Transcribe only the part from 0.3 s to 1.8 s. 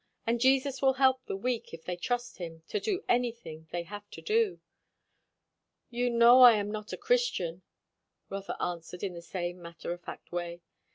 Jesus will help the weak,